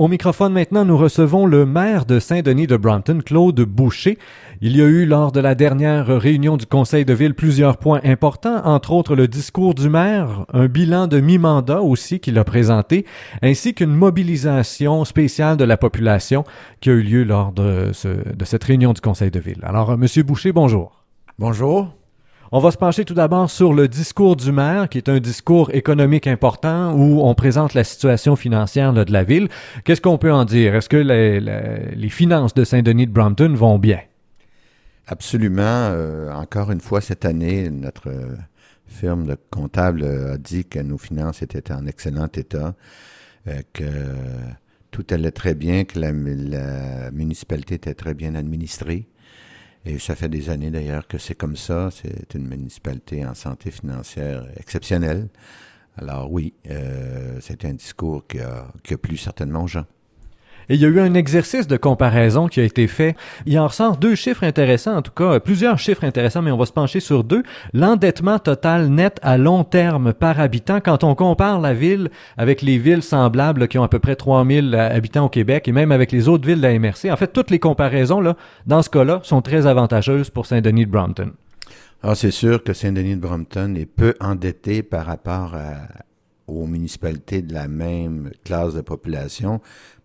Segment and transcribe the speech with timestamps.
[0.00, 4.16] Au microphone maintenant, nous recevons le maire de Saint-Denis de Brampton, Claude Boucher.
[4.62, 8.00] Il y a eu lors de la dernière réunion du Conseil de ville plusieurs points
[8.02, 13.04] importants, entre autres le discours du maire, un bilan de mi-mandat aussi qu'il a présenté,
[13.42, 16.44] ainsi qu'une mobilisation spéciale de la population
[16.80, 17.90] qui a eu lieu lors de,
[18.34, 19.60] de cette réunion du Conseil de ville.
[19.64, 21.04] Alors, Monsieur Boucher, bonjour.
[21.38, 21.99] Bonjour.
[22.52, 25.72] On va se pencher tout d'abord sur le discours du maire, qui est un discours
[25.72, 29.48] économique important où on présente la situation financière de la ville.
[29.84, 30.74] Qu'est-ce qu'on peut en dire?
[30.74, 34.00] Est-ce que les, finances de Saint-Denis de Brampton vont bien?
[35.06, 35.62] Absolument.
[35.62, 38.10] Euh, encore une fois, cette année, notre
[38.88, 42.74] firme de comptable a dit que nos finances étaient en excellent état,
[43.46, 43.84] euh, que
[44.90, 46.10] tout allait très bien, que la
[47.12, 49.06] municipalité était très bien administrée.
[49.86, 51.90] Et ça fait des années d'ailleurs que c'est comme ça.
[51.90, 55.28] C'est une municipalité en santé financière exceptionnelle.
[55.96, 59.86] Alors oui, euh, c'est un discours qui a, qui a plu certainement aux.
[60.70, 63.16] Et il y a eu un exercice de comparaison qui a été fait.
[63.44, 66.64] Il en ressort deux chiffres intéressants, en tout cas plusieurs chiffres intéressants, mais on va
[66.64, 67.42] se pencher sur deux.
[67.72, 72.78] L'endettement total net à long terme par habitant, quand on compare la ville avec les
[72.78, 76.28] villes semblables qui ont à peu près 3000 habitants au Québec et même avec les
[76.28, 77.10] autres villes de la MRC.
[77.10, 78.36] En fait, toutes les comparaisons, là,
[78.68, 81.32] dans ce cas-là, sont très avantageuses pour Saint-Denis de Brompton.
[82.04, 85.56] Alors, c'est sûr que Saint-Denis de Brompton est peu endetté par rapport
[86.46, 89.60] aux municipalités de la même classe de population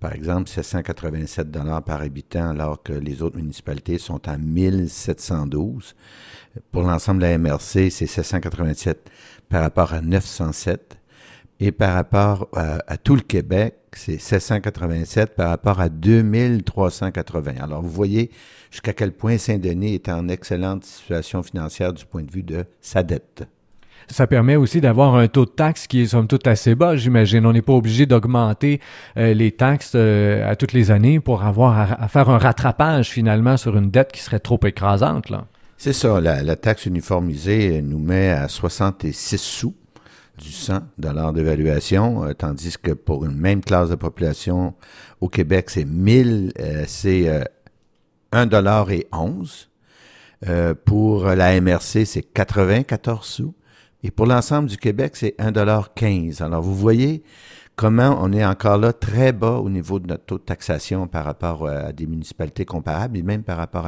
[0.00, 5.94] par exemple, 787 dollars par habitant, alors que les autres municipalités sont à 1712.
[6.72, 9.10] Pour l'ensemble de la MRC, c'est 787
[9.50, 10.96] par rapport à 907.
[11.62, 17.56] Et par rapport à, tout le Québec, c'est 787 par rapport à 2380.
[17.60, 18.30] Alors, vous voyez
[18.70, 23.02] jusqu'à quel point Saint-Denis est en excellente situation financière du point de vue de sa
[23.02, 23.44] dette.
[24.10, 27.46] Ça permet aussi d'avoir un taux de taxe qui est somme toute assez bas, j'imagine.
[27.46, 28.80] On n'est pas obligé d'augmenter
[29.16, 33.56] euh, les taxes euh, à toutes les années pour avoir à, faire un rattrapage finalement
[33.56, 35.32] sur une dette qui serait trop écrasante.
[35.78, 36.20] C'est ça.
[36.20, 39.76] La, taxe uniformisée nous met à 66 sous
[40.38, 44.74] du 100 dollars d'évaluation, euh, tandis que pour une même classe de population
[45.20, 46.52] au Québec, c'est 1000,
[46.88, 47.44] c'est
[48.32, 49.70] 1 dollar et 11.
[50.84, 53.54] pour la MRC, c'est 94 sous.
[54.02, 57.22] Et pour l'ensemble du Québec, c'est 1,15 Alors, vous voyez
[57.76, 61.24] comment on est encore là très bas au niveau de notre taux de taxation par
[61.24, 63.86] rapport euh, à des municipalités comparables et même par rapport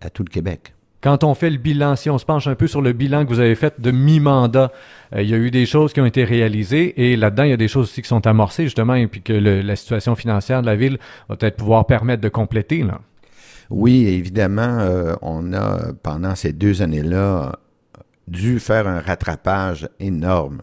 [0.00, 0.74] à, tout le Québec.
[1.02, 3.28] Quand on fait le bilan, si on se penche un peu sur le bilan que
[3.28, 4.72] vous avez fait de mi-mandat,
[5.14, 7.52] euh, il y a eu des choses qui ont été réalisées et là-dedans, il y
[7.52, 10.66] a des choses aussi qui sont amorcées justement et puis que la situation financière de
[10.66, 12.82] la ville va peut-être pouvoir permettre de compléter.
[12.82, 13.00] Là.
[13.68, 17.58] Oui, évidemment, euh, on a, pendant ces deux années-là,
[18.28, 20.62] dû faire un rattrapage énorme,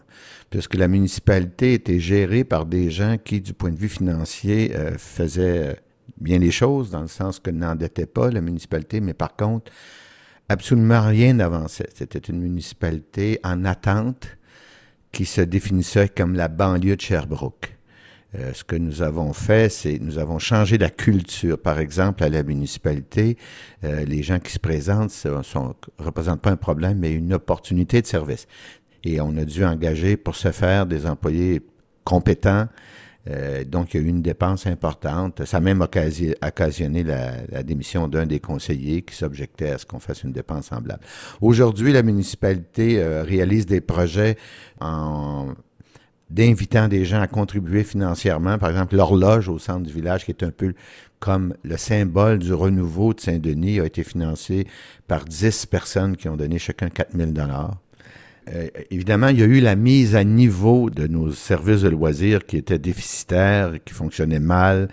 [0.50, 4.96] puisque la municipalité était gérée par des gens qui, du point de vue financier, euh,
[4.98, 5.80] faisaient
[6.20, 9.72] bien les choses, dans le sens que n'endettait pas la municipalité, mais par contre,
[10.48, 11.88] absolument rien n'avançait.
[11.94, 14.28] C'était une municipalité en attente
[15.12, 17.78] qui se définissait comme la banlieue de Sherbrooke.
[18.36, 21.58] Euh, ce que nous avons fait, c'est nous avons changé la culture.
[21.58, 23.36] Par exemple, à la municipalité,
[23.84, 28.06] euh, les gens qui se présentent ne représentent pas un problème, mais une opportunité de
[28.06, 28.46] service.
[29.04, 31.62] Et on a dû engager pour ce faire des employés
[32.04, 32.66] compétents.
[33.30, 35.44] Euh, donc, il y a eu une dépense importante.
[35.44, 40.00] Ça a même occasionné la, la démission d'un des conseillers qui s'objectait à ce qu'on
[40.00, 41.00] fasse une dépense semblable.
[41.40, 44.36] Aujourd'hui, la municipalité réalise des projets
[44.80, 45.54] en
[46.30, 48.58] d'invitant des gens à contribuer financièrement.
[48.58, 50.74] Par exemple, l'horloge au centre du village, qui est un peu
[51.18, 54.66] comme le symbole du renouveau de Saint-Denis, a été financé
[55.06, 57.76] par 10 personnes qui ont donné chacun 4000 dollars.
[58.52, 62.44] Euh, évidemment, il y a eu la mise à niveau de nos services de loisirs
[62.44, 64.88] qui étaient déficitaires, qui fonctionnaient mal.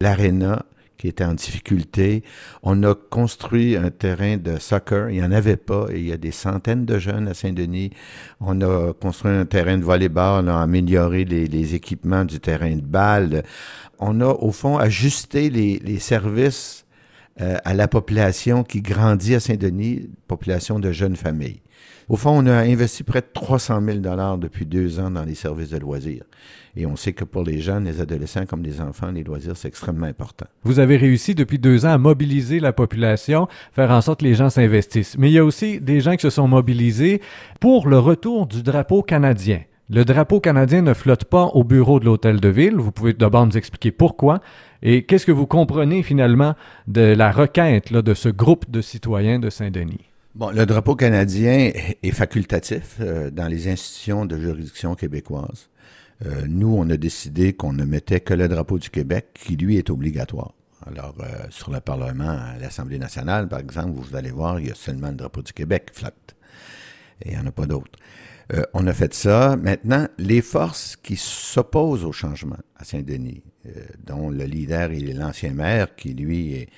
[0.00, 0.64] L'aréna,
[0.98, 2.24] qui était en difficulté.
[2.62, 5.10] On a construit un terrain de soccer.
[5.10, 5.86] Il n'y en avait pas.
[5.90, 7.90] Il y a des centaines de jeunes à Saint-Denis.
[8.40, 10.44] On a construit un terrain de volleyball.
[10.44, 13.44] On a amélioré les, équipements du terrain de balle.
[14.00, 16.84] On a, au fond, ajusté les, services
[17.40, 21.60] euh, à la population qui grandit à Saint-Denis, population de jeunes familles.
[22.08, 25.34] Au fond, on a investi près de 300 000 dollars depuis deux ans dans les
[25.34, 26.24] services de loisirs.
[26.74, 29.68] Et on sait que pour les jeunes, les adolescents comme les enfants, les loisirs, c'est
[29.68, 30.46] extrêmement important.
[30.64, 34.34] Vous avez réussi depuis deux ans à mobiliser la population, faire en sorte que les
[34.34, 35.18] gens s'investissent.
[35.18, 37.20] Mais il y a aussi des gens qui se sont mobilisés
[37.60, 39.60] pour le retour du drapeau canadien.
[39.90, 42.76] Le drapeau canadien ne flotte pas au bureau de l'hôtel de ville.
[42.76, 44.40] Vous pouvez d'abord nous expliquer pourquoi
[44.82, 46.54] et qu'est-ce que vous comprenez finalement
[46.88, 50.10] de la requête de ce groupe de citoyens de Saint-Denis?
[50.34, 55.70] Bon, le drapeau canadien est facultatif euh, dans les institutions de juridiction québécoises.
[56.26, 59.78] Euh, nous, on a décidé qu'on ne mettait que le drapeau du Québec, qui lui
[59.78, 60.52] est obligatoire.
[60.86, 64.74] Alors, euh, sur le Parlement, l'Assemblée nationale, par exemple, vous allez voir, il y a
[64.74, 66.36] seulement le drapeau du Québec flotte.
[67.24, 67.98] Et il n'y en a pas d'autres.
[68.52, 69.56] Euh, on a fait ça.
[69.56, 73.42] Maintenant, les forces qui s'opposent au changement à Saint-Denis,
[74.06, 76.68] dont le leader est l'ancien maire, qui lui est,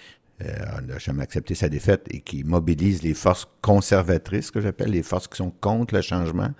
[0.40, 5.28] n'a jamais accepté sa défaite et qui mobilise les forces conservatrices, que j'appelle les forces
[5.28, 6.50] qui sont contre le changement,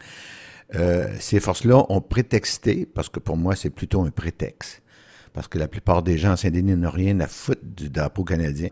[0.75, 4.83] euh, ces forces-là ont prétexté, parce que pour moi, c'est plutôt un prétexte,
[5.33, 8.69] parce que la plupart des gens à Saint-Denis n'ont rien à foutre du drapeau canadien.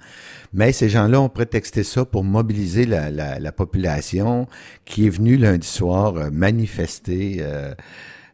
[0.52, 4.46] Mais ces gens-là ont prétexté ça pour mobiliser la, la, la population
[4.84, 7.74] qui est venue lundi soir euh, manifester euh,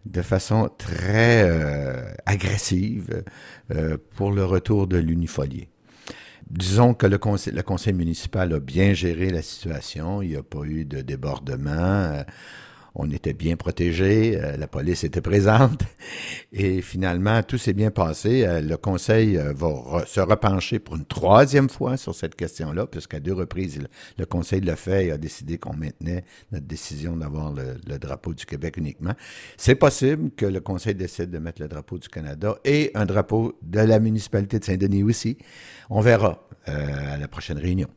[0.06, 1.50] de façon très
[2.26, 3.24] agressive
[4.16, 5.70] pour le retour de l'unifolié.
[6.50, 10.42] Disons que le conseil, le conseil municipal a bien géré la situation, il n'y a
[10.42, 12.22] pas eu de débordement
[12.96, 15.82] on était bien protégés, euh, la police était présente
[16.52, 18.44] et finalement tout s'est bien passé.
[18.44, 23.18] Euh, le conseil euh, va se repencher pour une troisième fois sur cette question-là, puisqu'à
[23.18, 23.80] deux reprises
[24.18, 28.32] le, conseil l'a fait et a décidé qu'on maintenait notre décision d'avoir le, le, drapeau
[28.32, 29.14] du Québec uniquement.
[29.56, 33.58] C'est possible que le conseil décide de mettre le drapeau du Canada et un drapeau
[33.62, 35.36] de la municipalité de Saint-Denis aussi.
[35.90, 37.88] On verra à la prochaine réunion.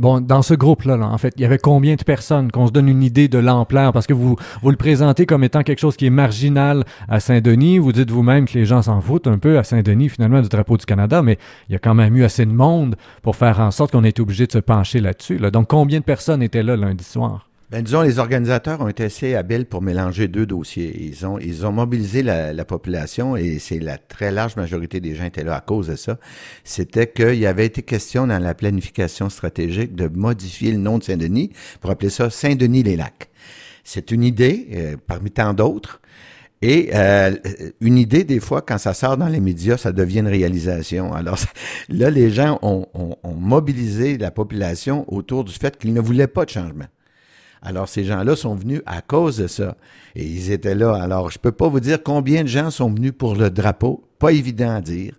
[0.00, 2.88] Bon, dans ce groupe-là, en fait, il y avait combien de personnes qu'on se donne
[2.88, 3.92] une idée de l'ampleur?
[3.92, 7.78] Parce que vous vous le présentez comme étant quelque chose qui est marginal à Saint-Denis.
[7.78, 10.76] Vous dites vous-même que les gens s'en foutent un peu à Saint-Denis finalement du drapeau
[10.76, 13.70] du Canada, mais il y a quand même eu assez de monde pour faire en
[13.70, 15.38] sorte qu'on ait été obligé de se pencher là-dessus.
[15.38, 15.50] Là.
[15.50, 17.48] Donc, combien de personnes étaient là lundi soir?
[17.72, 20.94] Ben, disons, les organisateurs ont été assez habiles pour mélanger deux dossiers.
[21.06, 25.14] Ils ont, ils ont mobilisé la, la population et c'est la très large majorité des
[25.14, 26.18] gens étaient là à cause de ça.
[26.64, 31.50] C'était qu'il avait été question dans la planification stratégique de modifier le nom de Saint-Denis
[31.80, 33.30] pour appeler ça Saint-Denis-les-Lacs.
[33.84, 36.02] C'est une idée euh, parmi tant d'autres.
[36.60, 37.34] Et euh,
[37.80, 41.14] une idée, des fois, quand ça sort dans les médias, ça devient une réalisation.
[41.14, 41.38] Alors
[41.88, 46.26] là, les gens ont, ont, ont mobilisé la population autour du fait qu'ils ne voulaient
[46.26, 46.84] pas de changement.
[47.62, 49.76] Alors, ces gens-là sont venus à cause de ça.
[50.16, 50.94] Et ils étaient là.
[50.94, 54.04] Alors, je peux pas vous dire combien de gens sont venus pour le drapeau.
[54.18, 55.14] Pas évident à dire.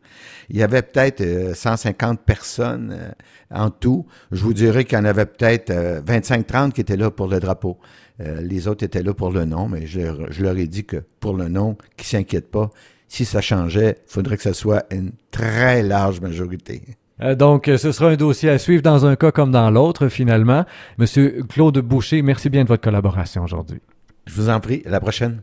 [0.50, 3.12] Il y avait peut-être 150 euh, personnes euh,
[3.50, 4.06] en tout.
[4.32, 7.40] Je vous dirais qu'il y en avait peut-être 25-30 euh, qui étaient là pour le
[7.40, 7.78] drapeau.
[8.20, 10.00] les autres étaient là pour le nom, mais je,
[10.42, 12.70] leur ai dit que pour le nom, qu'ils s'inquiètent pas.
[13.08, 16.84] Si ça changeait, il faudrait que ce soit une très large majorité.
[17.22, 20.66] Euh, donc, ce sera un dossier à suivre dans un cas comme dans l'autre, finalement.
[20.98, 23.80] Monsieur Claude Boucher, merci bien de votre collaboration aujourd'hui.
[24.26, 24.82] Je vous en prie.
[24.86, 25.42] La prochaine.